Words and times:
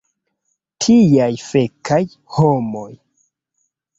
Tiaj 0.85 1.27
fekaj 1.49 2.01
homoj! 2.37 2.89